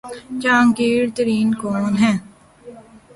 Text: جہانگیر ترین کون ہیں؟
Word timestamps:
جہانگیر 0.41 1.01
ترین 1.15 1.47
کون 1.61 1.93
ہیں؟ 2.01 2.17